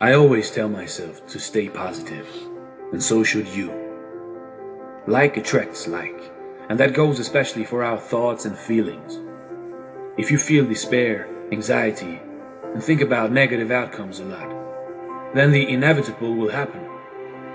I 0.00 0.12
always 0.12 0.48
tell 0.52 0.68
myself 0.68 1.26
to 1.26 1.40
stay 1.40 1.68
positive, 1.68 2.28
and 2.92 3.02
so 3.02 3.24
should 3.24 3.48
you. 3.48 3.72
Like 5.08 5.36
attracts 5.36 5.88
like, 5.88 6.30
and 6.68 6.78
that 6.78 6.94
goes 6.94 7.18
especially 7.18 7.64
for 7.64 7.82
our 7.82 7.98
thoughts 7.98 8.44
and 8.44 8.56
feelings. 8.56 9.18
If 10.16 10.30
you 10.30 10.38
feel 10.38 10.64
despair, 10.68 11.28
anxiety, 11.50 12.20
and 12.72 12.80
think 12.80 13.00
about 13.00 13.32
negative 13.32 13.72
outcomes 13.72 14.20
a 14.20 14.24
lot, 14.24 15.34
then 15.34 15.50
the 15.50 15.68
inevitable 15.68 16.32
will 16.32 16.50
happen, 16.50 16.88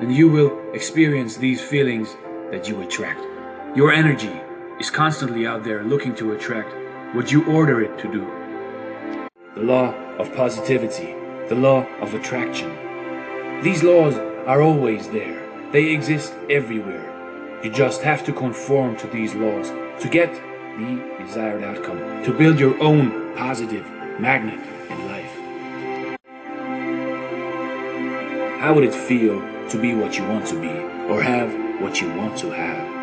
and 0.02 0.14
you 0.14 0.28
will 0.28 0.74
experience 0.74 1.38
these 1.38 1.62
feelings 1.62 2.18
that 2.52 2.68
you 2.68 2.82
attract. 2.82 3.24
Your 3.74 3.94
energy 3.94 4.38
is 4.82 4.90
constantly 4.90 5.48
out 5.48 5.64
there 5.64 5.86
looking 5.86 6.14
to 6.16 6.34
attract 6.34 6.76
what 7.16 7.32
you 7.32 7.46
order 7.46 7.82
it 7.82 7.98
to 8.00 8.12
do. 8.12 8.28
The 9.56 9.64
law 9.64 9.94
of 10.20 10.36
positivity 10.36 11.23
the 11.50 11.56
law 11.56 11.86
of 12.00 12.14
attraction. 12.14 12.72
These 13.62 13.84
laws 13.84 14.16
are 14.48 14.62
always 14.62 15.10
there. 15.10 15.42
They 15.72 15.92
exist 15.92 16.34
everywhere. 16.50 17.10
You 17.64 17.70
just 17.70 18.02
have 18.02 18.24
to 18.26 18.34
conform 18.34 18.96
to 18.98 19.08
these 19.08 19.34
laws 19.36 19.70
to 20.02 20.10
get 20.10 20.34
the 20.78 21.02
desired 21.20 21.64
outcome, 21.64 22.24
to 22.24 22.34
build 22.34 22.60
your 22.60 22.82
own 22.82 23.36
positive 23.36 23.86
magnet 24.20 24.60
in 24.90 25.08
life. 25.08 25.34
How 28.60 28.74
would 28.74 28.84
it 28.84 28.94
feel 28.94 29.42
to 29.70 29.78
be 29.82 29.94
what 29.94 30.18
you 30.18 30.24
want 30.26 30.48
to 30.48 30.60
be, 30.60 30.72
or 31.12 31.22
have 31.22 31.54
what 31.82 32.02
you 32.02 32.14
want 32.14 32.38
to 32.40 32.52
have? 32.52 32.94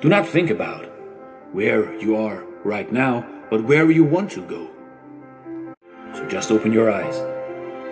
Do 0.00 0.08
not 0.08 0.26
think 0.26 0.50
about 0.50 0.86
where 1.52 1.94
you 2.00 2.16
are 2.16 2.44
right 2.64 2.90
now, 2.90 3.24
but 3.50 3.64
where 3.64 3.90
you 3.90 4.04
want 4.04 4.30
to 4.32 4.42
go. 4.42 4.70
So 6.22 6.28
just 6.28 6.52
open 6.52 6.72
your 6.72 6.90
eyes 6.90 7.16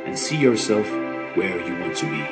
and 0.07 0.17
see 0.17 0.37
yourself 0.37 0.89
where 1.37 1.67
you 1.67 1.75
want 1.81 1.97
to 1.97 2.07
be. 2.07 2.25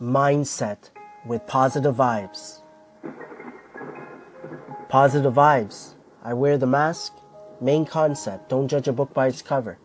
Mindset 0.00 0.90
with 1.26 1.44
positive 1.46 1.96
vibes. 1.96 2.60
Positive 4.88 5.34
vibes. 5.34 5.94
I 6.22 6.34
wear 6.34 6.56
the 6.56 6.66
mask. 6.66 7.14
Main 7.60 7.84
concept 7.84 8.48
don't 8.48 8.68
judge 8.68 8.86
a 8.86 8.92
book 8.92 9.12
by 9.12 9.26
its 9.26 9.42
cover. 9.42 9.78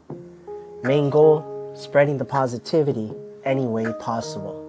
Main 0.83 1.09
goal 1.09 1.73
spreading 1.75 2.17
the 2.17 2.25
positivity 2.25 3.11
any 3.45 3.65
way 3.65 3.93
possible. 3.99 4.61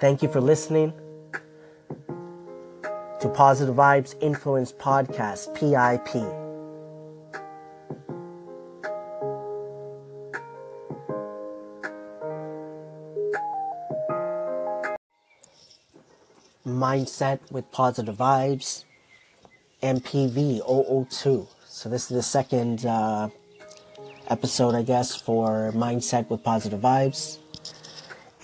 Thank 0.00 0.22
you 0.22 0.28
for 0.28 0.40
listening 0.40 0.92
to 3.20 3.28
Positive 3.32 3.74
Vibes 3.74 4.14
Influence 4.20 4.72
Podcast, 4.72 5.54
PIP. 5.54 6.22
Mindset 16.66 17.40
with 17.50 17.70
Positive 17.72 18.16
Vibes, 18.16 18.84
MPV 19.82 20.60
002. 21.08 21.48
So 21.74 21.88
this 21.88 22.02
is 22.02 22.16
the 22.16 22.22
second 22.22 22.86
uh, 22.86 23.30
episode, 24.28 24.76
I 24.76 24.82
guess, 24.82 25.16
for 25.16 25.72
Mindset 25.74 26.30
with 26.30 26.44
Positive 26.44 26.78
Vibes. 26.78 27.38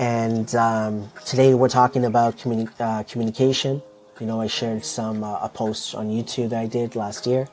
And 0.00 0.52
um, 0.56 1.08
today 1.24 1.54
we're 1.54 1.68
talking 1.68 2.06
about 2.06 2.38
communi- 2.38 2.68
uh, 2.80 3.04
communication. 3.04 3.82
You 4.18 4.26
know, 4.26 4.40
I 4.40 4.48
shared 4.48 4.84
some 4.84 5.22
uh, 5.22 5.38
a 5.42 5.48
post 5.48 5.94
on 5.94 6.08
YouTube 6.10 6.48
that 6.48 6.58
I 6.60 6.66
did 6.66 6.96
last 6.96 7.24
year, 7.24 7.46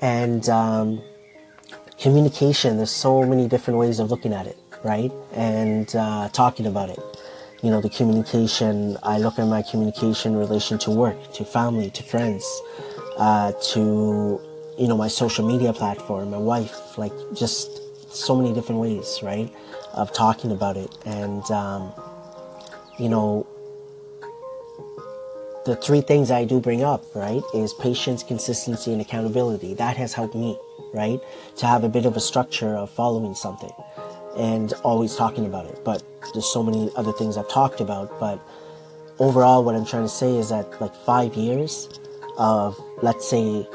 and 0.00 0.48
um, 0.48 1.02
communication. 1.98 2.76
There's 2.76 2.92
so 2.92 3.26
many 3.26 3.48
different 3.48 3.80
ways 3.80 3.98
of 3.98 4.12
looking 4.12 4.32
at 4.32 4.46
it, 4.46 4.56
right? 4.84 5.10
And 5.32 5.94
uh, 5.96 6.28
talking 6.28 6.66
about 6.66 6.90
it. 6.90 7.00
You 7.60 7.70
know, 7.72 7.80
the 7.80 7.90
communication. 7.90 8.98
I 9.02 9.18
look 9.18 9.40
at 9.40 9.48
my 9.48 9.62
communication 9.62 10.34
in 10.34 10.38
relation 10.38 10.78
to 10.78 10.92
work, 10.92 11.32
to 11.32 11.44
family, 11.44 11.90
to 11.90 12.04
friends, 12.04 12.46
uh, 13.18 13.50
to 13.72 14.40
you 14.78 14.88
know 14.88 14.96
my 14.96 15.08
social 15.08 15.46
media 15.46 15.72
platform, 15.72 16.30
my 16.30 16.38
wife, 16.38 16.98
like 16.98 17.12
just 17.34 17.82
so 18.14 18.36
many 18.36 18.52
different 18.52 18.80
ways, 18.80 19.20
right, 19.22 19.52
of 19.94 20.12
talking 20.12 20.52
about 20.52 20.76
it, 20.76 20.90
and 21.04 21.50
um, 21.50 21.92
you 22.98 23.08
know 23.08 23.46
the 25.66 25.74
three 25.74 26.00
things 26.00 26.30
I 26.30 26.44
do 26.44 26.60
bring 26.60 26.84
up, 26.84 27.04
right, 27.14 27.42
is 27.52 27.74
patience, 27.74 28.22
consistency, 28.22 28.92
and 28.92 29.00
accountability. 29.00 29.74
That 29.74 29.96
has 29.96 30.12
helped 30.12 30.36
me, 30.36 30.56
right, 30.94 31.20
to 31.56 31.66
have 31.66 31.82
a 31.82 31.88
bit 31.88 32.06
of 32.06 32.16
a 32.16 32.20
structure 32.20 32.76
of 32.76 32.88
following 32.88 33.34
something 33.34 33.72
and 34.36 34.72
always 34.84 35.16
talking 35.16 35.44
about 35.44 35.66
it. 35.66 35.80
But 35.84 36.04
there's 36.32 36.46
so 36.46 36.62
many 36.62 36.90
other 36.94 37.12
things 37.12 37.36
I've 37.36 37.48
talked 37.48 37.80
about. 37.80 38.18
But 38.20 38.40
overall, 39.18 39.64
what 39.64 39.74
I'm 39.74 39.84
trying 39.84 40.04
to 40.04 40.08
say 40.08 40.36
is 40.36 40.50
that 40.50 40.80
like 40.80 40.94
five 40.94 41.34
years 41.34 41.88
of, 42.38 42.78
let's 43.02 43.28
say, 43.28 43.66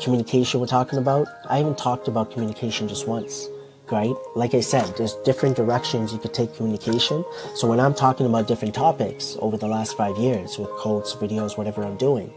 communication 0.00 0.60
we're 0.60 0.66
talking 0.66 0.98
about, 0.98 1.28
I 1.48 1.58
haven't 1.58 1.78
talked 1.78 2.08
about 2.08 2.30
communication 2.30 2.88
just 2.88 3.06
once, 3.06 3.48
right? 3.90 4.14
Like 4.34 4.54
I 4.54 4.60
said, 4.60 4.86
there's 4.96 5.14
different 5.24 5.56
directions 5.56 6.12
you 6.12 6.18
could 6.18 6.34
take 6.34 6.54
communication. 6.54 7.24
So 7.54 7.68
when 7.68 7.80
I'm 7.80 7.94
talking 7.94 8.26
about 8.26 8.48
different 8.48 8.74
topics 8.74 9.36
over 9.40 9.56
the 9.56 9.68
last 9.68 9.96
five 9.96 10.16
years 10.18 10.58
with 10.58 10.70
quotes, 10.70 11.14
videos, 11.14 11.56
whatever 11.56 11.84
I'm 11.84 11.96
doing, 11.96 12.32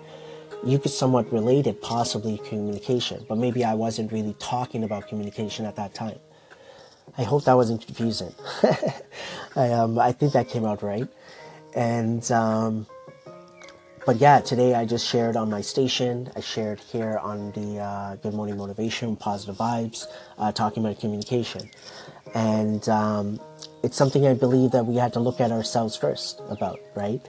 you 0.64 0.80
could 0.80 0.92
somewhat 0.92 1.32
relate 1.32 1.68
it 1.68 1.82
possibly 1.82 2.40
communication, 2.40 3.26
but 3.30 3.38
maybe 3.38 3.64
I 3.64 3.74
wasn't 3.74 4.12
really 4.12 4.36
talking 4.40 4.84
about 4.84 5.08
communication 5.08 5.66
at 5.66 5.76
that 5.76 5.94
time. 5.94 6.20
I 7.18 7.24
hope 7.24 7.46
that 7.46 7.54
wasn't 7.54 7.86
confusing. 7.86 8.34
I, 9.56 9.72
um, 9.72 10.00
I 10.00 10.12
think 10.12 10.34
that 10.34 10.50
came 10.50 10.66
out 10.66 10.82
right. 10.82 11.08
And, 11.76 12.30
um, 12.32 12.88
but 14.06 14.18
yeah, 14.18 14.40
today 14.40 14.76
I 14.76 14.86
just 14.86 15.08
shared 15.08 15.36
on 15.36 15.50
my 15.50 15.62
station. 15.62 16.30
I 16.36 16.40
shared 16.40 16.80
here 16.80 17.18
on 17.18 17.52
the 17.54 17.80
uh, 17.80 18.16
Good 18.18 18.36
Morning 18.36 18.56
Motivation, 18.56 19.16
Positive 19.16 19.56
Vibes, 19.56 20.06
uh, 20.38 20.52
talking 20.52 20.86
about 20.86 21.00
communication. 21.00 21.70
And 22.36 22.88
um, 22.88 23.40
it's 23.82 23.98
something 23.98 24.28
I 24.28 24.36
believe 24.36 24.72
that 24.72 24.86
we 24.86 24.96
had 24.98 25.12
to 25.14 25.20
look 25.20 25.42
at 25.42 25.52
ourselves 25.52 25.96
first 25.96 26.40
about, 26.50 26.80
right? 26.96 27.22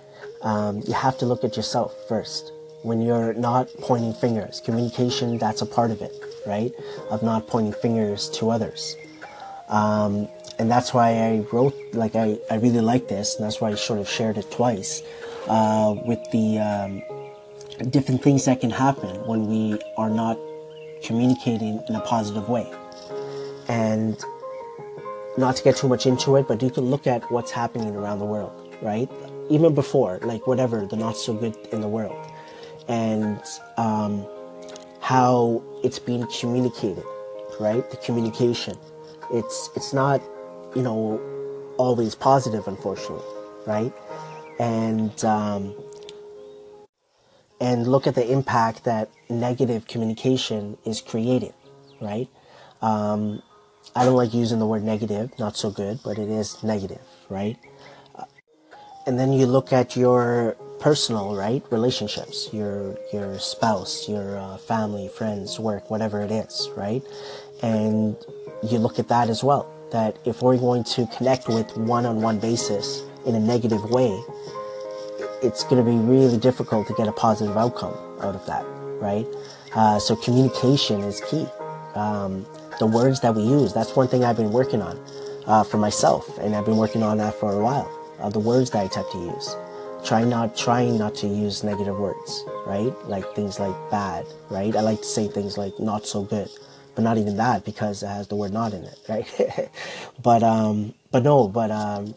Um, 0.42 0.82
you 0.86 0.92
have 0.92 1.16
to 1.18 1.26
look 1.26 1.44
at 1.44 1.56
yourself 1.56 1.94
first. 2.08 2.52
When 2.82 3.00
you're 3.00 3.32
not 3.32 3.68
pointing 3.80 4.12
fingers, 4.12 4.60
communication, 4.60 5.38
that's 5.38 5.62
a 5.62 5.66
part 5.66 5.90
of 5.90 6.02
it, 6.02 6.12
right? 6.46 6.72
Of 7.10 7.22
not 7.22 7.46
pointing 7.46 7.72
fingers 7.72 8.28
to 8.30 8.50
others. 8.50 8.96
Um, 9.68 10.28
and 10.58 10.70
that's 10.70 10.92
why 10.92 11.08
I 11.08 11.38
wrote, 11.52 11.74
like, 11.94 12.16
I, 12.16 12.38
I 12.50 12.56
really 12.56 12.80
like 12.80 13.08
this, 13.08 13.36
and 13.36 13.44
that's 13.44 13.62
why 13.62 13.70
I 13.70 13.74
sort 13.76 13.98
of 13.98 14.08
shared 14.08 14.36
it 14.36 14.50
twice 14.50 15.02
uh, 15.48 15.94
with 16.04 16.18
the 16.30 16.58
um, 16.58 17.02
different 17.90 18.22
things 18.22 18.44
that 18.44 18.60
can 18.60 18.70
happen 18.70 19.14
when 19.26 19.46
we 19.46 19.80
are 19.96 20.10
not 20.10 20.38
communicating 21.02 21.82
in 21.88 21.94
a 21.94 22.00
positive 22.00 22.48
way. 22.48 22.70
And 23.68 24.22
not 25.36 25.56
to 25.56 25.62
get 25.62 25.76
too 25.76 25.88
much 25.88 26.06
into 26.06 26.36
it, 26.36 26.48
but 26.48 26.62
you 26.62 26.70
can 26.70 26.84
look 26.84 27.06
at 27.06 27.30
what's 27.30 27.50
happening 27.50 27.94
around 27.94 28.18
the 28.18 28.24
world, 28.24 28.52
right? 28.80 29.10
Even 29.50 29.74
before, 29.74 30.18
like 30.22 30.46
whatever, 30.46 30.86
the 30.86 30.96
not 30.96 31.16
so 31.16 31.34
good 31.34 31.56
in 31.72 31.80
the 31.80 31.88
world, 31.88 32.16
and 32.88 33.40
um, 33.76 34.26
how 35.00 35.62
it's 35.84 35.98
being 35.98 36.26
communicated, 36.40 37.04
right? 37.60 37.88
The 37.90 37.96
communication. 37.98 38.76
It's 39.32 39.70
it's 39.76 39.92
not, 39.92 40.22
you 40.74 40.82
know, 40.82 41.20
always 41.76 42.14
positive, 42.14 42.66
unfortunately, 42.66 43.24
right? 43.66 43.92
And 44.58 45.24
um, 45.24 45.74
and 47.60 47.86
look 47.86 48.06
at 48.06 48.14
the 48.14 48.30
impact 48.30 48.84
that 48.84 49.10
negative 49.28 49.86
communication 49.86 50.76
is 50.84 51.00
creating, 51.00 51.54
right? 52.00 52.28
Um, 52.82 53.42
I 53.94 54.04
don't 54.04 54.16
like 54.16 54.34
using 54.34 54.58
the 54.58 54.66
word 54.66 54.82
negative, 54.82 55.38
not 55.38 55.56
so 55.56 55.70
good, 55.70 56.00
but 56.04 56.18
it 56.18 56.28
is 56.28 56.62
negative, 56.62 57.00
right? 57.30 57.56
And 59.06 59.20
then 59.20 59.32
you 59.32 59.46
look 59.46 59.72
at 59.72 59.96
your 59.96 60.56
personal, 60.80 61.36
right, 61.36 61.62
relationships, 61.70 62.48
your 62.52 62.98
your 63.12 63.38
spouse, 63.38 64.08
your 64.08 64.36
uh, 64.36 64.56
family, 64.58 65.08
friends, 65.08 65.60
work, 65.60 65.90
whatever 65.90 66.20
it 66.20 66.32
is, 66.32 66.68
right? 66.76 67.02
And 67.62 68.16
you 68.64 68.78
look 68.78 68.98
at 68.98 69.08
that 69.08 69.30
as 69.30 69.44
well. 69.44 69.72
That 69.92 70.18
if 70.24 70.42
we're 70.42 70.58
going 70.58 70.82
to 70.98 71.06
connect 71.16 71.46
with 71.46 71.76
one-on-one 71.76 72.40
basis 72.40 73.02
in 73.26 73.34
a 73.34 73.40
negative 73.40 73.90
way, 73.90 74.22
it's 75.42 75.64
going 75.64 75.84
to 75.84 75.90
be 75.90 75.96
really 75.96 76.38
difficult 76.38 76.86
to 76.88 76.94
get 76.94 77.08
a 77.08 77.12
positive 77.12 77.56
outcome 77.56 77.94
out 78.20 78.34
of 78.34 78.46
that, 78.46 78.64
right? 79.00 79.26
Uh, 79.74 79.98
so 79.98 80.16
communication 80.16 81.00
is 81.02 81.20
key. 81.22 81.46
Um, 81.94 82.46
the 82.78 82.86
words 82.86 83.20
that 83.20 83.34
we 83.34 83.42
use. 83.42 83.72
That's 83.72 83.96
one 83.96 84.08
thing 84.08 84.24
I've 84.24 84.36
been 84.36 84.52
working 84.52 84.82
on 84.82 84.98
uh, 85.46 85.64
for 85.64 85.78
myself, 85.78 86.38
and 86.38 86.54
I've 86.54 86.64
been 86.64 86.76
working 86.76 87.02
on 87.02 87.18
that 87.18 87.34
for 87.34 87.52
a 87.52 87.62
while. 87.62 87.90
Uh, 88.20 88.30
the 88.30 88.40
words 88.40 88.70
that 88.70 88.84
I 88.84 88.88
tend 88.88 89.06
to 89.12 89.18
use. 89.18 89.56
Try 90.04 90.24
not 90.24 90.56
trying 90.56 90.98
not 90.98 91.14
to 91.16 91.26
use 91.26 91.64
negative 91.64 91.98
words, 91.98 92.44
right? 92.66 92.94
Like 93.06 93.34
things 93.34 93.58
like 93.58 93.74
bad, 93.90 94.26
right? 94.50 94.74
I 94.76 94.80
like 94.80 94.98
to 94.98 95.04
say 95.04 95.26
things 95.26 95.58
like 95.58 95.78
not 95.80 96.06
so 96.06 96.22
good, 96.22 96.48
but 96.94 97.02
not 97.02 97.18
even 97.18 97.36
that 97.38 97.64
because 97.64 98.02
it 98.02 98.06
has 98.06 98.28
the 98.28 98.36
word 98.36 98.52
not 98.52 98.72
in 98.72 98.84
it, 98.84 98.98
right? 99.08 99.70
but 100.22 100.42
um, 100.42 100.94
but 101.10 101.22
no, 101.24 101.48
but 101.48 101.70
um, 101.70 102.14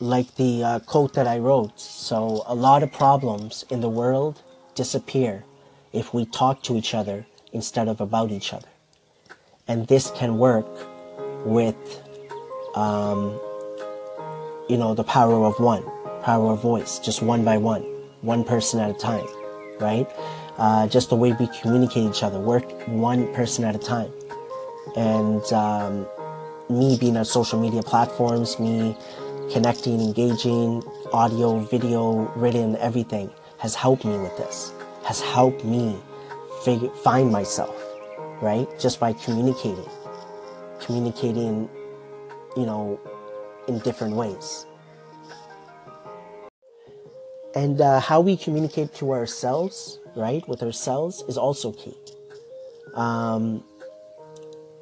like 0.00 0.34
the 0.36 0.64
uh, 0.64 0.78
quote 0.80 1.14
that 1.14 1.26
I 1.26 1.38
wrote. 1.38 1.78
So 1.78 2.42
a 2.46 2.54
lot 2.54 2.82
of 2.82 2.90
problems 2.90 3.64
in 3.70 3.80
the 3.80 3.88
world 3.88 4.42
disappear 4.74 5.44
if 5.92 6.14
we 6.14 6.24
talk 6.24 6.62
to 6.64 6.76
each 6.76 6.94
other 6.94 7.26
instead 7.52 7.86
of 7.86 8.00
about 8.00 8.30
each 8.30 8.52
other. 8.52 8.68
And 9.68 9.86
this 9.86 10.10
can 10.12 10.38
work 10.38 10.66
with, 11.44 11.76
um, 12.74 13.38
you 14.68 14.76
know, 14.76 14.94
the 14.94 15.04
power 15.04 15.44
of 15.44 15.60
one, 15.60 15.84
power 16.22 16.52
of 16.52 16.62
voice, 16.62 16.98
just 16.98 17.22
one 17.22 17.44
by 17.44 17.58
one, 17.58 17.82
one 18.22 18.42
person 18.42 18.80
at 18.80 18.90
a 18.90 18.98
time, 18.98 19.26
right? 19.80 20.08
Uh, 20.58 20.86
just 20.88 21.10
the 21.10 21.16
way 21.16 21.32
we 21.32 21.46
communicate 21.60 22.04
each 22.04 22.22
other, 22.22 22.38
work 22.38 22.64
one 22.88 23.32
person 23.34 23.64
at 23.64 23.74
a 23.74 23.78
time. 23.78 24.12
And 24.96 25.44
um, 25.52 26.06
me 26.68 26.96
being 26.98 27.16
on 27.16 27.24
social 27.24 27.60
media 27.60 27.82
platforms, 27.82 28.58
me 28.58 28.96
connecting, 29.50 30.00
engaging, 30.00 30.82
audio, 31.12 31.60
video, 31.60 32.30
written, 32.36 32.76
everything 32.76 33.30
has 33.58 33.74
helped 33.74 34.04
me 34.04 34.16
with 34.18 34.36
this, 34.36 34.72
has 35.04 35.20
helped 35.20 35.64
me 35.64 35.98
find 37.02 37.30
myself, 37.30 37.76
right? 38.40 38.68
Just 38.78 39.00
by 39.00 39.12
communicating, 39.12 39.88
communicating, 40.80 41.68
you 42.56 42.66
know, 42.66 43.00
in 43.68 43.78
different 43.80 44.14
ways. 44.14 44.66
And 47.54 47.80
uh, 47.80 47.98
how 48.00 48.20
we 48.20 48.36
communicate 48.36 48.94
to 48.94 49.12
ourselves, 49.12 49.98
right, 50.14 50.46
with 50.48 50.62
ourselves 50.62 51.24
is 51.28 51.36
also 51.36 51.72
key. 51.72 51.96
Um, 52.94 53.64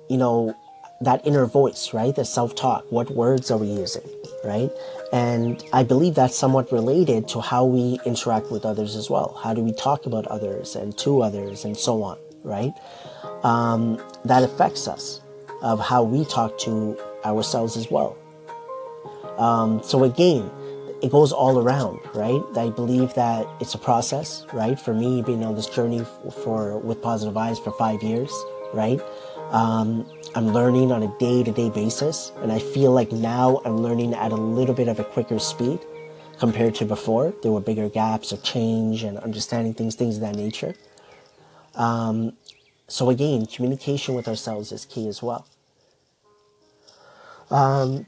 you 0.08 0.16
know, 0.16 0.54
that 1.00 1.26
inner 1.26 1.46
voice, 1.46 1.94
right? 1.94 2.14
The 2.14 2.24
self 2.24 2.54
talk. 2.54 2.84
What 2.90 3.10
words 3.10 3.50
are 3.50 3.58
we 3.58 3.68
using, 3.68 4.08
right? 4.44 4.70
And 5.12 5.62
I 5.72 5.82
believe 5.82 6.14
that's 6.14 6.36
somewhat 6.36 6.70
related 6.72 7.28
to 7.28 7.40
how 7.40 7.64
we 7.64 7.98
interact 8.04 8.50
with 8.50 8.64
others 8.64 8.96
as 8.96 9.10
well. 9.10 9.38
How 9.42 9.54
do 9.54 9.62
we 9.62 9.72
talk 9.72 10.06
about 10.06 10.26
others 10.26 10.76
and 10.76 10.96
to 10.98 11.22
others 11.22 11.64
and 11.64 11.76
so 11.76 12.02
on, 12.02 12.18
right? 12.42 12.72
Um, 13.42 14.02
that 14.24 14.42
affects 14.42 14.88
us 14.88 15.20
of 15.62 15.80
how 15.80 16.02
we 16.02 16.24
talk 16.24 16.58
to 16.58 16.98
ourselves 17.24 17.76
as 17.76 17.90
well. 17.90 18.16
Um, 19.38 19.82
so 19.82 20.04
again, 20.04 20.50
it 21.00 21.10
goes 21.12 21.32
all 21.32 21.58
around, 21.60 22.00
right? 22.14 22.42
I 22.56 22.70
believe 22.70 23.14
that 23.14 23.46
it's 23.60 23.74
a 23.74 23.78
process, 23.78 24.44
right? 24.52 24.78
For 24.78 24.92
me, 24.92 25.22
being 25.22 25.44
on 25.44 25.54
this 25.54 25.66
journey 25.66 26.04
for 26.42 26.78
with 26.78 27.00
positive 27.02 27.34
Vibes 27.34 27.62
for 27.62 27.72
five 27.72 28.02
years, 28.02 28.32
right? 28.74 29.00
Um, 29.50 30.06
I'm 30.34 30.48
learning 30.48 30.92
on 30.92 31.02
a 31.02 31.18
day 31.18 31.42
to 31.42 31.50
day 31.50 31.70
basis, 31.70 32.32
and 32.42 32.52
I 32.52 32.58
feel 32.58 32.92
like 32.92 33.12
now 33.12 33.62
I'm 33.64 33.78
learning 33.78 34.12
at 34.12 34.30
a 34.30 34.36
little 34.36 34.74
bit 34.74 34.88
of 34.88 35.00
a 35.00 35.04
quicker 35.04 35.38
speed 35.38 35.80
compared 36.38 36.74
to 36.76 36.84
before. 36.84 37.32
There 37.42 37.50
were 37.50 37.60
bigger 37.60 37.88
gaps 37.88 38.30
of 38.30 38.42
change 38.42 39.04
and 39.04 39.16
understanding 39.18 39.72
things, 39.72 39.94
things 39.94 40.16
of 40.16 40.20
that 40.20 40.34
nature. 40.36 40.74
Um, 41.74 42.34
so, 42.88 43.08
again, 43.08 43.46
communication 43.46 44.14
with 44.14 44.28
ourselves 44.28 44.70
is 44.70 44.84
key 44.84 45.08
as 45.08 45.22
well. 45.22 45.46
Um, 47.50 48.06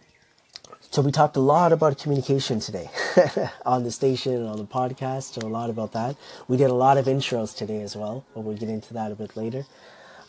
so, 0.91 1.01
we 1.01 1.11
talked 1.11 1.37
a 1.37 1.41
lot 1.41 1.73
about 1.73 1.99
communication 1.99 2.61
today 2.61 2.91
on 3.65 3.85
the 3.85 3.91
station 3.91 4.35
and 4.35 4.47
on 4.47 4.59
the 4.59 4.67
podcast, 4.67 5.41
so 5.41 5.47
a 5.47 5.49
lot 5.49 5.71
about 5.71 5.93
that. 5.93 6.17
We 6.49 6.59
did 6.59 6.69
a 6.69 6.75
lot 6.75 6.99
of 6.99 7.07
intros 7.07 7.57
today 7.57 7.81
as 7.81 7.97
well, 7.97 8.27
but 8.35 8.43
we'll 8.43 8.59
get 8.59 8.69
into 8.69 8.93
that 8.93 9.11
a 9.11 9.15
bit 9.15 9.37
later. 9.37 9.65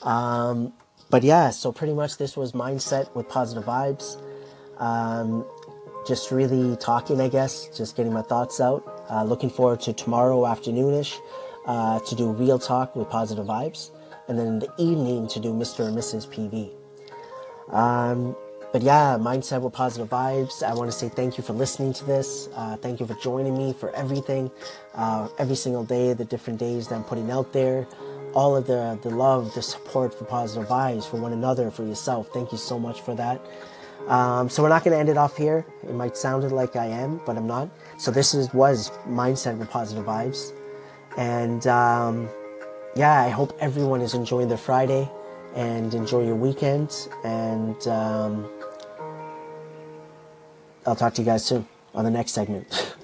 Um, 0.02 0.74
but 1.10 1.24
yeah, 1.24 1.50
so 1.50 1.72
pretty 1.72 1.94
much 1.94 2.18
this 2.18 2.38
was 2.38 2.52
mindset 2.54 3.14
with 3.16 3.28
positive 3.28 3.66
vibes. 3.66 4.22
Um, 4.78 5.46
just 6.08 6.32
really 6.32 6.76
talking, 6.78 7.22
I 7.22 7.28
guess, 7.28 7.68
just 7.76 7.96
getting 7.96 8.14
my 8.14 8.22
thoughts 8.22 8.60
out. 8.60 9.06
Uh, 9.10 9.24
looking 9.24 9.50
forward 9.50 9.82
to 9.82 9.94
tomorrow 9.94 10.42
afternoonish 10.42 11.18
uh, 11.66 12.00
to 12.00 12.16
do 12.16 12.32
real 12.32 12.58
talk 12.58 12.96
with 12.96 13.10
positive 13.10 13.46
vibes, 13.46 13.92
and 14.28 14.38
then 14.38 14.48
in 14.48 14.60
the 14.60 14.72
evening 14.78 15.28
to 15.30 15.40
do 15.40 15.54
Mr. 15.54 15.88
and 15.88 15.96
Mrs. 15.96 16.28
PV. 16.28 16.72
Um, 17.74 18.36
but 18.72 18.82
yeah, 18.82 19.18
mindset 19.20 19.62
with 19.62 19.74
positive 19.74 20.10
vibes. 20.10 20.64
I 20.64 20.74
want 20.74 20.90
to 20.90 20.98
say 20.98 21.10
thank 21.10 21.38
you 21.38 21.44
for 21.44 21.54
listening 21.54 21.94
to 21.94 22.06
this. 22.06 22.48
Uh, 22.56 22.78
thank 22.78 23.00
you 23.00 23.06
for 23.06 23.16
joining 23.16 23.58
me 23.58 23.74
for 23.74 23.94
everything, 23.94 24.50
uh, 24.96 25.28
every 25.38 25.56
single 25.56 25.84
day, 25.84 26.14
the 26.14 26.26
different 26.26 26.58
days 26.58 26.88
that 26.88 26.96
I'm 26.96 27.04
putting 27.04 27.30
out 27.30 27.52
there 27.52 27.86
all 28.34 28.56
of 28.56 28.68
the, 28.68 28.98
the 29.02 29.10
love, 29.10 29.54
the 29.54 29.62
support 29.62 30.14
for 30.14 30.26
positive 30.26 30.68
vibes 30.68 31.10
for 31.10 31.18
one 31.18 31.34
another, 31.34 31.72
for 31.72 31.84
yourself. 31.84 32.30
Thank 32.34 32.52
you 32.52 32.58
so 32.58 32.80
much 32.80 33.02
for 33.02 33.16
that. 33.16 33.42
Um, 34.08 34.50
so 34.50 34.64
we're 34.64 34.70
not 34.70 34.84
going 34.84 34.94
to 34.94 35.00
end 35.00 35.10
it 35.10 35.18
off 35.18 35.38
here. 35.38 35.66
It 35.84 35.94
might 35.94 36.18
sound 36.18 36.50
like 36.52 36.76
I 36.76 36.88
am, 36.88 37.22
but 37.26 37.38
I'm 37.38 37.48
not. 37.48 37.70
So 37.98 38.12
this 38.12 38.34
is 38.34 38.54
was 38.54 38.90
mindset 39.08 39.58
with 39.58 39.70
positive 39.70 40.06
vibes, 40.06 40.54
and 41.18 41.66
um, 41.68 42.30
yeah, 42.96 43.22
I 43.22 43.30
hope 43.30 43.56
everyone 43.60 44.02
is 44.02 44.14
enjoying 44.14 44.48
their 44.48 44.58
Friday 44.58 45.10
and 45.56 45.94
enjoy 45.94 46.26
your 46.26 46.36
weekend. 46.36 47.08
And 47.24 47.88
um, 47.88 48.50
I'll 50.86 50.96
talk 50.96 51.14
to 51.16 51.22
you 51.22 51.26
guys 51.26 51.46
soon 51.46 51.68
on 51.94 52.06
the 52.06 52.12
next 52.12 52.32
segment. 52.32 52.96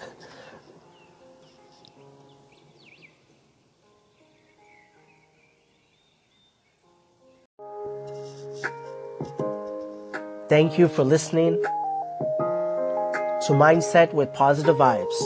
Thank 10.58 10.80
you 10.80 10.88
for 10.88 11.04
listening 11.04 11.62
to 11.62 13.50
Mindset 13.50 14.12
with 14.12 14.34
Positive 14.34 14.76
Vibes. 14.76 15.20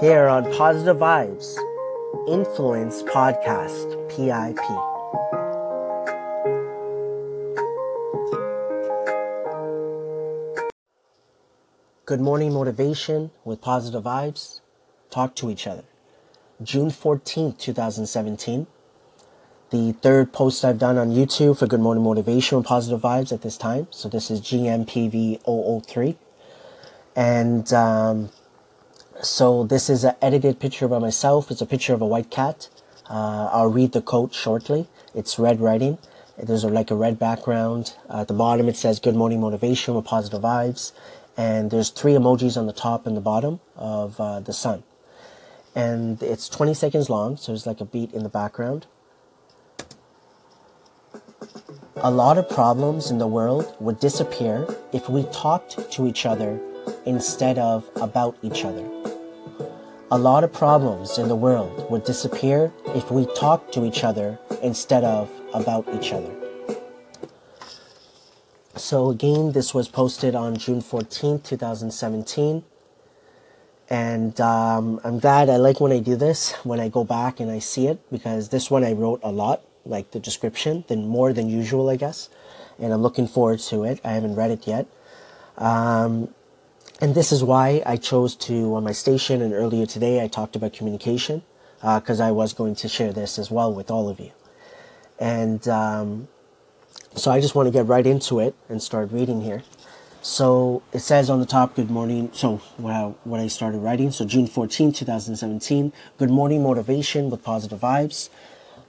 Here 0.00 0.28
on 0.28 0.44
Positive 0.52 0.96
Vibes 0.96 1.56
Influence 2.28 3.02
Podcast, 3.02 3.88
PIP. 4.10 4.60
Good 12.06 12.20
morning 12.20 12.52
motivation 12.52 13.32
with 13.44 13.60
positive 13.60 14.04
vibes. 14.04 14.60
Talk 15.10 15.34
to 15.34 15.50
each 15.50 15.66
other. 15.66 15.82
June 16.62 16.90
14th, 16.90 17.58
2017 17.58 18.68
the 19.70 19.92
third 19.92 20.32
post 20.32 20.64
I've 20.64 20.78
done 20.78 20.98
on 20.98 21.10
YouTube 21.10 21.58
for 21.58 21.66
Good 21.68 21.80
Morning 21.80 22.02
Motivation 22.02 22.56
and 22.56 22.64
Positive 22.64 23.00
Vibes 23.00 23.32
at 23.32 23.42
this 23.42 23.56
time. 23.56 23.86
So 23.90 24.08
this 24.08 24.28
is 24.28 24.40
GMPV003. 24.40 26.16
And 27.14 27.72
um, 27.72 28.30
so 29.22 29.62
this 29.62 29.88
is 29.88 30.02
an 30.02 30.16
edited 30.20 30.58
picture 30.58 30.88
by 30.88 30.98
myself. 30.98 31.52
It's 31.52 31.60
a 31.60 31.66
picture 31.66 31.94
of 31.94 32.02
a 32.02 32.06
white 32.06 32.30
cat. 32.30 32.68
Uh, 33.08 33.48
I'll 33.52 33.70
read 33.70 33.92
the 33.92 34.02
quote 34.02 34.34
shortly. 34.34 34.88
It's 35.14 35.38
red 35.38 35.60
writing. 35.60 35.98
There's 36.36 36.64
a, 36.64 36.68
like 36.68 36.90
a 36.90 36.96
red 36.96 37.20
background. 37.20 37.94
Uh, 38.08 38.22
at 38.22 38.28
the 38.28 38.34
bottom 38.34 38.68
it 38.68 38.76
says 38.76 38.98
Good 38.98 39.14
Morning 39.14 39.40
Motivation 39.40 39.94
with 39.94 40.04
Positive 40.04 40.40
Vibes. 40.40 40.90
And 41.36 41.70
there's 41.70 41.90
three 41.90 42.14
emojis 42.14 42.56
on 42.56 42.66
the 42.66 42.72
top 42.72 43.06
and 43.06 43.16
the 43.16 43.20
bottom 43.20 43.60
of 43.76 44.20
uh, 44.20 44.40
the 44.40 44.52
sun. 44.52 44.82
And 45.76 46.20
it's 46.24 46.48
20 46.48 46.74
seconds 46.74 47.08
long, 47.08 47.36
so 47.36 47.52
there's 47.52 47.66
like 47.68 47.80
a 47.80 47.84
beat 47.84 48.12
in 48.12 48.24
the 48.24 48.28
background. 48.28 48.86
A 52.02 52.10
lot 52.10 52.38
of 52.38 52.48
problems 52.48 53.10
in 53.10 53.18
the 53.18 53.26
world 53.26 53.76
would 53.78 54.00
disappear 54.00 54.66
if 54.90 55.10
we 55.10 55.24
talked 55.24 55.92
to 55.92 56.06
each 56.06 56.24
other 56.24 56.58
instead 57.04 57.58
of 57.58 57.90
about 57.96 58.38
each 58.40 58.64
other. 58.64 58.88
A 60.10 60.16
lot 60.16 60.42
of 60.42 60.50
problems 60.50 61.18
in 61.18 61.28
the 61.28 61.36
world 61.36 61.90
would 61.90 62.04
disappear 62.04 62.72
if 62.94 63.10
we 63.10 63.26
talked 63.36 63.74
to 63.74 63.84
each 63.84 64.02
other 64.02 64.38
instead 64.62 65.04
of 65.04 65.30
about 65.52 65.86
each 65.94 66.14
other. 66.14 66.34
So, 68.76 69.10
again, 69.10 69.52
this 69.52 69.74
was 69.74 69.86
posted 69.86 70.34
on 70.34 70.56
June 70.56 70.80
14th, 70.80 71.44
2017. 71.44 72.64
And 73.90 74.40
um, 74.40 75.02
I'm 75.04 75.18
glad 75.18 75.50
I 75.50 75.58
like 75.58 75.80
when 75.82 75.92
I 75.92 75.98
do 75.98 76.16
this, 76.16 76.52
when 76.64 76.80
I 76.80 76.88
go 76.88 77.04
back 77.04 77.40
and 77.40 77.50
I 77.50 77.58
see 77.58 77.88
it, 77.88 78.00
because 78.10 78.48
this 78.48 78.70
one 78.70 78.84
I 78.84 78.92
wrote 78.92 79.20
a 79.22 79.30
lot 79.30 79.62
like 79.84 80.10
the 80.10 80.20
description 80.20 80.84
than 80.88 81.06
more 81.06 81.32
than 81.32 81.48
usual, 81.48 81.88
I 81.88 81.96
guess. 81.96 82.28
And 82.78 82.92
I'm 82.92 83.02
looking 83.02 83.26
forward 83.26 83.60
to 83.60 83.84
it. 83.84 84.00
I 84.04 84.12
haven't 84.12 84.34
read 84.36 84.50
it 84.50 84.66
yet. 84.66 84.86
Um, 85.58 86.34
and 87.00 87.14
this 87.14 87.32
is 87.32 87.42
why 87.42 87.82
I 87.86 87.96
chose 87.96 88.34
to, 88.36 88.74
on 88.74 88.84
my 88.84 88.92
station 88.92 89.40
and 89.42 89.52
earlier 89.52 89.86
today, 89.86 90.22
I 90.22 90.28
talked 90.28 90.54
about 90.54 90.72
communication, 90.72 91.42
because 91.80 92.20
uh, 92.20 92.26
I 92.26 92.30
was 92.30 92.52
going 92.52 92.74
to 92.76 92.88
share 92.88 93.12
this 93.12 93.38
as 93.38 93.50
well 93.50 93.72
with 93.72 93.90
all 93.90 94.08
of 94.08 94.20
you. 94.20 94.32
And 95.18 95.66
um, 95.68 96.28
so 97.14 97.30
I 97.30 97.40
just 97.40 97.54
want 97.54 97.66
to 97.66 97.70
get 97.70 97.86
right 97.86 98.06
into 98.06 98.38
it 98.38 98.54
and 98.68 98.82
start 98.82 99.10
reading 99.12 99.42
here. 99.42 99.62
So 100.22 100.82
it 100.92 100.98
says 100.98 101.30
on 101.30 101.40
the 101.40 101.46
top, 101.46 101.74
good 101.74 101.90
morning. 101.90 102.30
So 102.34 102.58
when 102.76 103.40
I 103.40 103.46
started 103.46 103.78
writing, 103.78 104.10
so 104.10 104.26
June 104.26 104.46
14, 104.46 104.92
2017, 104.92 105.92
good 106.18 106.30
morning 106.30 106.62
motivation 106.62 107.30
with 107.30 107.42
positive 107.42 107.80
vibes. 107.80 108.28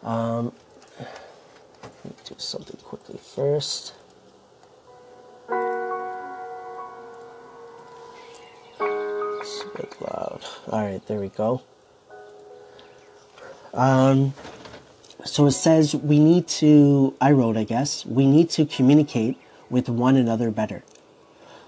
Um, 0.04 0.52
let 1.00 2.06
me 2.06 2.12
do 2.26 2.36
something 2.38 2.78
quickly 2.84 3.18
first. 3.18 3.94
It's 8.80 9.64
a 9.64 9.78
bit 9.78 10.02
loud. 10.02 10.42
All 10.70 10.82
right, 10.86 11.06
there 11.08 11.20
we 11.20 11.30
go. 11.30 11.62
Um, 13.74 14.34
so 15.24 15.46
it 15.46 15.52
says 15.52 15.96
we 15.96 16.20
need 16.20 16.48
to, 16.60 17.16
I 17.22 17.32
wrote, 17.32 17.58
I 17.58 17.64
guess, 17.64 18.06
we 18.06 18.26
need 18.26 18.50
to 18.52 18.66
communicate 18.66 19.38
with 19.70 19.88
one 19.88 20.16
another 20.18 20.52
better. 20.52 20.84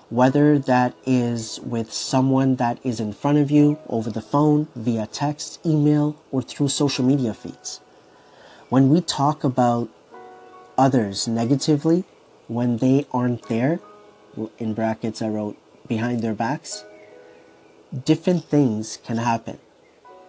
Whether 0.10 0.60
that 0.60 0.94
is 1.06 1.60
with 1.62 1.92
someone 1.92 2.58
that 2.58 2.78
is 2.84 3.00
in 3.00 3.14
front 3.14 3.40
of 3.40 3.50
you 3.50 3.80
over 3.88 4.12
the 4.12 4.22
phone, 4.22 4.68
via 4.76 5.08
text, 5.08 5.60
email, 5.66 6.16
or 6.32 6.42
through 6.42 6.68
social 6.68 7.06
media 7.06 7.34
feeds. 7.34 7.80
When 8.74 8.90
we 8.90 9.02
talk 9.02 9.44
about 9.44 9.88
others 10.80 11.28
negatively, 11.28 12.06
when 12.48 12.78
they 12.78 13.06
aren't 13.12 13.44
there, 13.44 13.80
in 14.58 14.74
brackets 14.74 15.22
I 15.22 15.28
wrote 15.28 15.58
behind 15.88 16.24
their 16.24 16.34
backs, 16.34 16.84
different 17.94 18.46
things 18.46 18.98
can 19.06 19.18
happen 19.18 19.60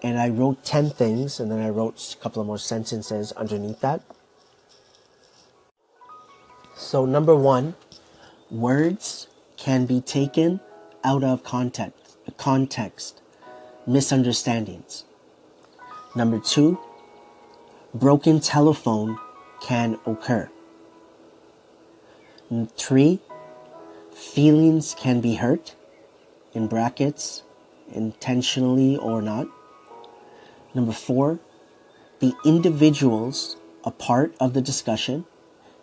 and 0.02 0.18
I 0.18 0.28
wrote 0.28 0.62
10 0.62 0.90
things 0.90 1.40
and 1.40 1.50
then 1.50 1.60
I 1.60 1.70
wrote 1.70 2.12
a 2.12 2.22
couple 2.22 2.42
of 2.42 2.46
more 2.46 2.58
sentences 2.58 3.32
underneath 3.32 3.80
that. 3.80 4.02
So, 6.76 7.06
number 7.06 7.34
one, 7.34 7.76
words 8.50 9.26
can 9.56 9.86
be 9.86 10.02
taken 10.02 10.60
out 11.02 11.24
of 11.24 11.44
context, 11.44 12.18
context 12.36 13.22
misunderstandings. 13.86 15.06
Number 16.14 16.38
two, 16.38 16.78
broken 17.94 18.40
telephone 18.40 19.16
can 19.62 19.98
occur. 20.04 20.50
Three, 22.76 23.20
feelings 24.12 24.94
can 24.98 25.20
be 25.20 25.36
hurt, 25.36 25.76
in 26.52 26.66
brackets, 26.66 27.44
intentionally 27.92 28.96
or 28.96 29.22
not. 29.22 29.46
Number 30.74 30.92
four, 30.92 31.38
the 32.18 32.34
individuals 32.44 33.56
a 33.84 33.90
part 33.90 34.34
of 34.40 34.54
the 34.54 34.62
discussion 34.62 35.24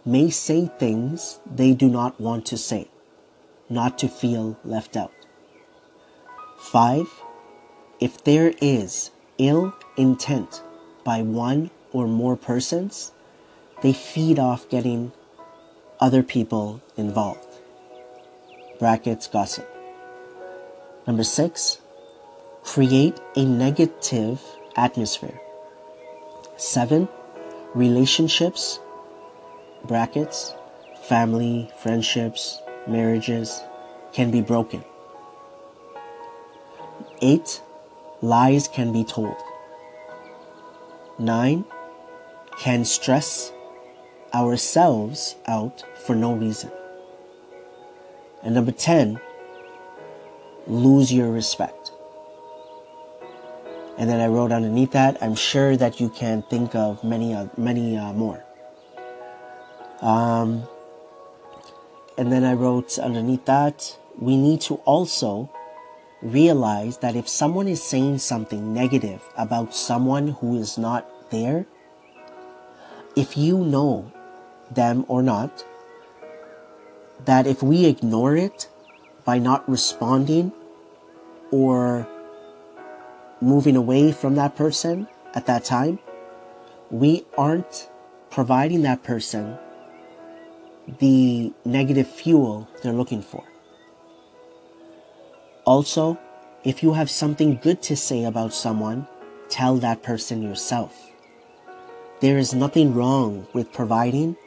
may 0.03 0.29
say 0.29 0.69
things 0.79 1.39
they 1.45 1.73
do 1.73 1.87
not 1.87 2.19
want 2.19 2.45
to 2.47 2.57
say, 2.57 2.89
not 3.69 3.97
to 3.99 4.07
feel 4.07 4.57
left 4.65 4.97
out. 4.97 5.13
Five, 6.57 7.07
if 7.99 8.23
there 8.23 8.53
is 8.61 9.11
ill 9.37 9.73
intent 9.95 10.63
by 11.03 11.21
one 11.21 11.69
or 11.93 12.07
more 12.07 12.35
persons, 12.35 13.11
they 13.81 13.93
feed 13.93 14.39
off 14.39 14.69
getting 14.69 15.11
other 15.99 16.23
people 16.23 16.81
involved. 16.97 17.45
Brackets 18.79 19.27
gossip. 19.27 19.67
Number 21.05 21.23
six, 21.23 21.79
create 22.63 23.19
a 23.35 23.45
negative 23.45 24.41
atmosphere. 24.75 25.39
Seven, 26.57 27.07
relationships, 27.73 28.79
brackets, 29.83 30.53
family, 31.03 31.71
friendships, 31.81 32.59
marriages 32.87 33.61
can 34.13 34.31
be 34.31 34.41
broken. 34.41 34.83
Eight, 37.21 37.61
lies 38.21 38.67
can 38.67 38.91
be 38.91 39.03
told. 39.03 39.35
Nine, 41.19 41.65
can 42.59 42.85
stress 42.85 43.51
ourselves 44.33 45.35
out 45.47 45.83
for 46.05 46.15
no 46.15 46.33
reason. 46.33 46.71
And 48.43 48.55
number 48.55 48.71
10, 48.71 49.19
lose 50.67 51.13
your 51.13 51.31
respect. 51.31 51.91
And 53.97 54.09
then 54.09 54.19
I 54.19 54.27
wrote 54.27 54.51
underneath 54.51 54.91
that, 54.91 55.21
I'm 55.21 55.35
sure 55.35 55.77
that 55.77 55.99
you 55.99 56.09
can 56.09 56.41
think 56.43 56.73
of 56.73 57.03
many, 57.03 57.33
uh, 57.33 57.47
many 57.57 57.97
uh, 57.97 58.13
more. 58.13 58.43
Um, 60.01 60.67
and 62.17 62.31
then 62.31 62.43
I 62.43 62.53
wrote 62.53 62.97
underneath 62.97 63.45
that, 63.45 63.95
we 64.17 64.37
need 64.37 64.61
to 64.61 64.75
also 64.85 65.49
realize 66.21 66.97
that 66.99 67.15
if 67.15 67.27
someone 67.27 67.67
is 67.67 67.83
saying 67.83 68.19
something 68.19 68.73
negative 68.73 69.21
about 69.37 69.73
someone 69.73 70.29
who 70.29 70.57
is 70.57 70.77
not 70.77 71.29
there, 71.31 71.65
if 73.15 73.37
you 73.37 73.57
know 73.59 74.11
them 74.69 75.05
or 75.07 75.21
not, 75.21 75.65
that 77.25 77.45
if 77.45 77.61
we 77.61 77.85
ignore 77.85 78.35
it 78.35 78.69
by 79.25 79.37
not 79.37 79.67
responding 79.69 80.51
or 81.51 82.07
moving 83.41 83.75
away 83.75 84.11
from 84.11 84.35
that 84.35 84.55
person 84.55 85.07
at 85.33 85.45
that 85.45 85.63
time, 85.65 85.99
we 86.89 87.25
aren't 87.37 87.89
providing 88.29 88.81
that 88.83 89.03
person 89.03 89.57
the 90.99 91.53
negative 91.63 92.07
fuel 92.07 92.67
they're 92.81 92.93
looking 92.93 93.21
for. 93.21 93.43
Also, 95.65 96.19
if 96.63 96.81
you 96.81 96.93
have 96.93 97.09
something 97.09 97.57
good 97.61 97.81
to 97.83 97.95
say 97.95 98.23
about 98.23 98.53
someone, 98.53 99.07
tell 99.49 99.77
that 99.77 100.01
person 100.01 100.41
yourself. 100.41 101.10
There 102.21 102.37
is 102.37 102.53
nothing 102.53 102.93
wrong 102.93 103.47
with 103.51 103.73
providing 103.73 104.37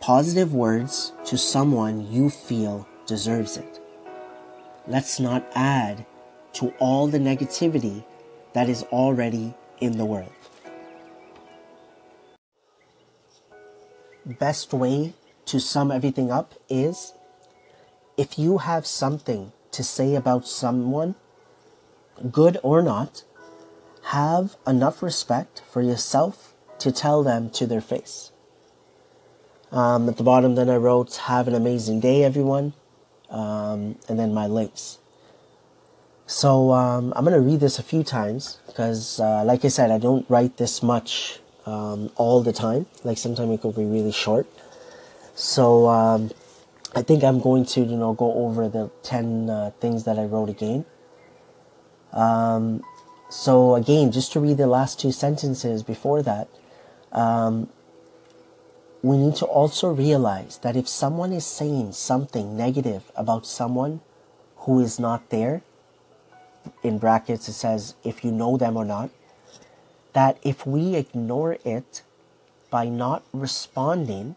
positive 0.00 0.54
words 0.54 1.12
to 1.26 1.36
someone 1.36 2.10
you 2.10 2.30
feel 2.30 2.88
deserves 3.04 3.58
it. 3.58 3.78
Let's 4.86 5.20
not 5.20 5.46
add 5.54 6.06
to 6.54 6.72
all 6.78 7.08
the 7.08 7.18
negativity 7.18 8.04
that 8.54 8.70
is 8.70 8.84
already 8.84 9.52
in 9.82 9.98
the 9.98 10.06
world. 10.06 10.32
Best 14.24 14.72
way 14.72 15.12
to 15.44 15.60
sum 15.60 15.90
everything 15.90 16.32
up 16.32 16.54
is 16.70 17.12
if 18.16 18.38
you 18.38 18.58
have 18.58 18.86
something 18.86 19.52
to 19.72 19.84
say 19.84 20.14
about 20.14 20.48
someone, 20.48 21.16
good 22.32 22.56
or 22.62 22.80
not, 22.80 23.24
have 24.04 24.56
enough 24.66 25.02
respect 25.02 25.60
for 25.70 25.82
yourself 25.82 26.49
to 26.80 26.92
tell 26.92 27.22
them 27.22 27.50
to 27.50 27.66
their 27.66 27.80
face. 27.80 28.32
Um, 29.72 30.08
at 30.08 30.16
the 30.16 30.24
bottom, 30.24 30.54
then 30.56 30.68
I 30.68 30.76
wrote, 30.76 31.14
Have 31.16 31.46
an 31.46 31.54
amazing 31.54 32.00
day, 32.00 32.24
everyone. 32.24 32.72
Um, 33.28 33.96
and 34.08 34.18
then 34.18 34.34
my 34.34 34.46
links. 34.46 34.98
So 36.26 36.72
um, 36.72 37.12
I'm 37.16 37.24
going 37.24 37.34
to 37.34 37.40
read 37.40 37.60
this 37.60 37.78
a 37.78 37.82
few 37.82 38.02
times 38.02 38.58
because, 38.66 39.20
uh, 39.20 39.44
like 39.44 39.64
I 39.64 39.68
said, 39.68 39.90
I 39.90 39.98
don't 39.98 40.28
write 40.28 40.56
this 40.56 40.82
much 40.82 41.40
um, 41.66 42.10
all 42.16 42.42
the 42.42 42.52
time. 42.52 42.86
Like 43.04 43.18
sometimes 43.18 43.50
it 43.52 43.60
could 43.60 43.76
be 43.76 43.84
really 43.84 44.12
short. 44.12 44.46
So 45.34 45.88
um, 45.88 46.30
I 46.94 47.02
think 47.02 47.22
I'm 47.24 47.40
going 47.40 47.64
to, 47.66 47.80
you 47.80 47.96
know, 47.96 48.12
go 48.14 48.32
over 48.32 48.68
the 48.68 48.90
10 49.02 49.50
uh, 49.50 49.70
things 49.80 50.04
that 50.04 50.18
I 50.18 50.24
wrote 50.24 50.48
again. 50.48 50.84
Um, 52.12 52.84
so 53.28 53.76
again, 53.76 54.10
just 54.10 54.32
to 54.32 54.40
read 54.40 54.56
the 54.56 54.66
last 54.66 54.98
two 54.98 55.12
sentences 55.12 55.82
before 55.82 56.22
that, 56.22 56.48
um, 57.12 57.68
we 59.02 59.16
need 59.16 59.36
to 59.36 59.46
also 59.46 59.88
realize 59.88 60.58
that 60.58 60.76
if 60.76 60.88
someone 60.88 61.32
is 61.32 61.46
saying 61.46 61.92
something 61.92 62.56
negative 62.56 63.10
about 63.16 63.46
someone 63.46 64.00
who 64.58 64.80
is 64.80 64.98
not 64.98 65.30
there, 65.30 65.62
in 66.82 66.98
brackets 66.98 67.48
it 67.48 67.54
says 67.54 67.94
if 68.04 68.24
you 68.24 68.30
know 68.30 68.56
them 68.56 68.76
or 68.76 68.84
not, 68.84 69.10
that 70.12 70.38
if 70.42 70.66
we 70.66 70.96
ignore 70.96 71.56
it 71.64 72.02
by 72.70 72.84
not 72.86 73.22
responding 73.32 74.36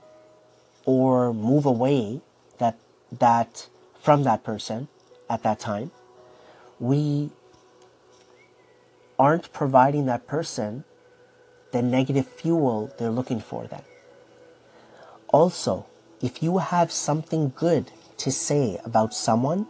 or 0.86 1.34
move 1.34 1.66
away 1.66 2.22
that 2.58 2.78
that 3.20 3.68
from 4.02 4.24
that 4.24 4.44
person 4.44 4.88
at 5.30 5.44
that 5.44 5.60
time, 5.60 5.92
we 6.80 7.30
aren't 9.20 9.52
providing 9.54 10.06
that 10.06 10.28
person 10.28 10.84
the 11.74 11.82
negative 11.82 12.28
fuel 12.28 12.94
they're 12.98 13.10
looking 13.10 13.42
for 13.42 13.68
then. 13.68 13.82
Also, 15.28 15.86
if 16.22 16.42
you 16.42 16.60
have 16.60 16.92
something 16.92 17.52
good 17.56 17.92
to 18.18 18.32
say 18.32 18.80
about 18.86 19.14
someone, 19.14 19.68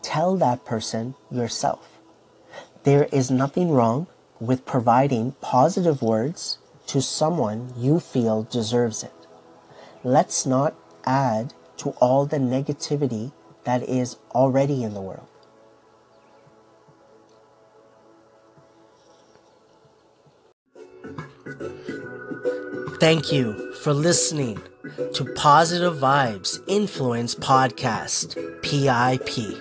tell 0.00 0.36
that 0.36 0.64
person 0.64 1.14
yourself. 1.30 1.98
There 2.84 3.08
is 3.12 3.30
nothing 3.30 3.70
wrong 3.70 4.06
with 4.40 4.64
providing 4.64 5.32
positive 5.40 6.00
words 6.00 6.58
to 6.86 7.02
someone 7.02 7.72
you 7.76 8.00
feel 8.00 8.44
deserves 8.44 9.02
it. 9.02 9.12
Let's 10.02 10.46
not 10.46 10.74
add 11.04 11.54
to 11.78 11.90
all 12.00 12.26
the 12.26 12.38
negativity 12.38 13.32
that 13.64 13.82
is 13.82 14.16
already 14.34 14.82
in 14.82 14.94
the 14.94 15.00
world. 15.00 15.28
Thank 23.02 23.32
you 23.32 23.74
for 23.82 23.92
listening 23.92 24.62
to 25.14 25.24
Positive 25.34 25.96
Vibes 25.96 26.60
Influence 26.68 27.34
Podcast, 27.34 28.36
PIP. 28.62 29.58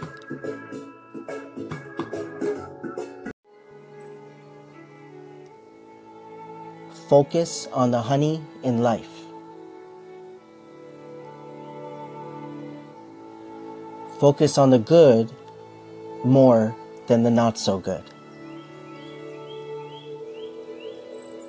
Focus 7.10 7.68
on 7.74 7.90
the 7.90 8.04
honey 8.04 8.44
in 8.62 8.84
life. 8.84 9.10
Focus 14.20 14.60
on 14.60 14.70
the 14.70 14.78
good 14.78 15.32
more 16.24 16.76
than 17.08 17.24
the 17.24 17.32
not 17.32 17.58
so 17.58 17.80
good. 17.80 18.04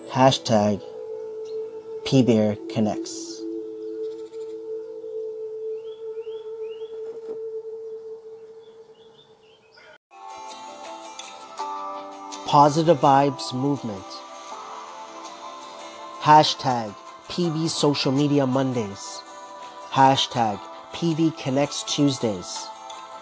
Hashtag 0.09 0.81
PBear 2.13 2.59
Connects. 2.69 3.41
Positive 12.47 12.99
Vibes 12.99 13.55
Movement. 13.55 14.05
Hashtag 16.21 16.95
PV 17.29 17.71
Social 17.71 18.13
Media 18.13 18.47
Mondays. 18.47 19.23
Hashtag 19.89 20.61
PV 20.93 21.35
Connects 21.39 21.83
Tuesdays. 21.85 22.67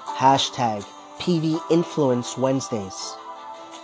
Hashtag 0.04 0.84
PV 1.20 1.60
Influence 1.70 2.36
Wednesdays. 2.36 3.14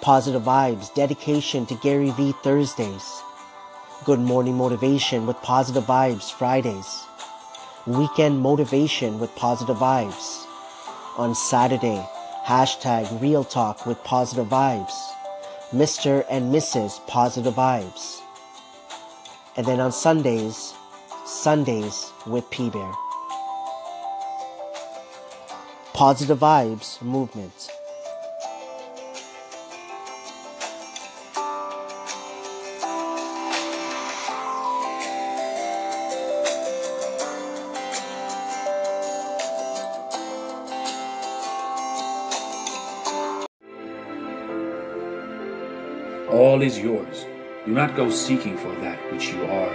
Positive 0.01 0.43
Vibes 0.43 0.93
Dedication 0.95 1.65
to 1.67 1.77
Gary 1.77 2.11
V 2.11 2.33
Thursdays. 2.43 3.23
Good 4.05 4.21
Morning 4.21 4.55
Motivation 4.55 5.27
with 5.27 5.37
Positive 5.39 5.83
Vibes 5.83 6.31
Fridays. 6.31 7.05
Weekend 7.87 8.39
Motivation 8.39 9.19
with 9.19 9.35
Positive 9.35 9.77
Vibes. 9.77 10.45
On 11.17 11.35
Saturday, 11.35 12.07
hashtag 12.45 13.21
Real 13.21 13.43
Talk 13.43 13.85
with 13.85 14.03
Positive 14.05 14.47
Vibes. 14.47 14.93
Mr. 15.73 16.25
and 16.31 16.55
Mrs. 16.55 17.05
Positive 17.09 17.55
Vibes. 17.55 18.21
And 19.57 19.67
then 19.67 19.81
on 19.81 19.91
Sundays, 19.91 20.75
Sundays 21.25 22.13
with 22.27 22.49
P 22.51 22.71
Bear. 22.71 22.93
Positive 25.95 26.39
Vibes 26.39 27.03
Movement. 27.03 27.71
All 46.57 46.63
is 46.63 46.79
yours. 46.79 47.27
Do 47.67 47.73
not 47.73 47.95
go 47.97 48.09
seeking 48.09 48.57
for 48.57 48.75
that 48.77 48.99
which 49.13 49.29
you 49.29 49.45
are. 49.45 49.75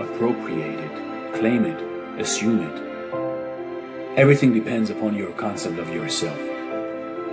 Appropriate 0.00 0.80
it, 0.80 1.34
claim 1.34 1.66
it, 1.66 1.78
assume 2.18 2.62
it. 2.62 4.16
Everything 4.16 4.54
depends 4.54 4.88
upon 4.88 5.14
your 5.14 5.32
concept 5.32 5.78
of 5.78 5.90
yourself. 5.90 6.38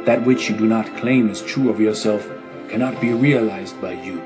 That 0.06 0.26
which 0.26 0.50
you 0.50 0.58
do 0.58 0.68
not 0.68 0.94
claim 0.98 1.30
as 1.30 1.42
true 1.42 1.70
of 1.70 1.80
yourself 1.80 2.30
cannot 2.68 3.00
be 3.00 3.14
realized 3.14 3.80
by 3.80 3.94
you. 3.94 4.20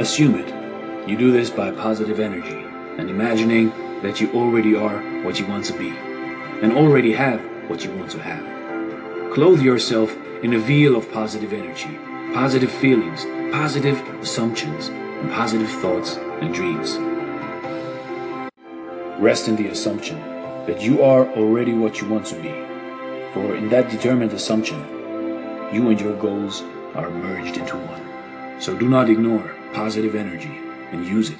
Assume 0.00 0.34
it. 0.34 1.08
You 1.08 1.16
do 1.16 1.30
this 1.30 1.48
by 1.48 1.70
positive 1.70 2.18
energy 2.18 2.66
and 2.98 3.08
imagining 3.08 3.68
that 4.02 4.20
you 4.20 4.32
already 4.32 4.74
are 4.74 4.98
what 5.22 5.38
you 5.38 5.46
want 5.46 5.64
to 5.66 5.78
be 5.78 5.90
and 5.90 6.72
already 6.72 7.12
have 7.12 7.40
what 7.70 7.84
you 7.84 7.92
want 7.92 8.10
to 8.10 8.20
have. 8.20 9.32
Clothe 9.32 9.62
yourself 9.62 10.10
in 10.42 10.54
a 10.54 10.58
veil 10.58 10.96
of 10.96 11.10
positive 11.12 11.52
energy, 11.52 11.98
positive 12.32 12.70
feelings, 12.70 13.24
positive 13.52 13.98
assumptions, 14.20 14.88
and 14.88 15.30
positive 15.30 15.68
thoughts 15.68 16.16
and 16.40 16.54
dreams. 16.54 16.96
Rest 19.20 19.48
in 19.48 19.56
the 19.56 19.68
assumption 19.68 20.18
that 20.66 20.80
you 20.80 21.02
are 21.02 21.26
already 21.32 21.74
what 21.74 22.00
you 22.00 22.08
want 22.08 22.24
to 22.26 22.36
be, 22.36 22.52
for 23.34 23.54
in 23.54 23.68
that 23.68 23.90
determined 23.90 24.32
assumption, 24.32 24.78
you 25.72 25.90
and 25.90 26.00
your 26.00 26.16
goals 26.16 26.62
are 26.94 27.10
merged 27.10 27.58
into 27.58 27.76
one. 27.76 28.60
So 28.60 28.74
do 28.76 28.88
not 28.88 29.10
ignore 29.10 29.54
positive 29.74 30.14
energy 30.14 30.58
and 30.90 31.06
use 31.06 31.30
it 31.30 31.38